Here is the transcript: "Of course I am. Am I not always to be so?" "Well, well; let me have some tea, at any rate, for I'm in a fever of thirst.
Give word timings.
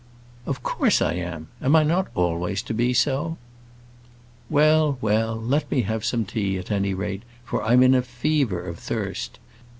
"Of 0.47 0.63
course 0.63 0.99
I 0.99 1.13
am. 1.13 1.49
Am 1.61 1.75
I 1.75 1.83
not 1.83 2.07
always 2.15 2.63
to 2.63 2.73
be 2.73 2.91
so?" 2.91 3.37
"Well, 4.49 4.97
well; 4.99 5.35
let 5.39 5.69
me 5.69 5.81
have 5.83 6.03
some 6.03 6.25
tea, 6.25 6.57
at 6.57 6.71
any 6.71 6.95
rate, 6.95 7.21
for 7.45 7.61
I'm 7.61 7.83
in 7.83 7.93
a 7.93 8.01
fever 8.01 8.65
of 8.67 8.79
thirst. 8.79 9.37